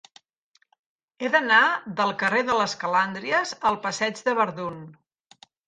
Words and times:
He 1.25 1.29
d'anar 1.35 1.59
del 1.99 2.15
carrer 2.25 2.41
de 2.49 2.57
les 2.63 2.75
Calàndries 2.85 3.55
al 3.73 3.81
passeig 3.87 4.25
de 4.31 4.37
Verdun. 4.43 4.85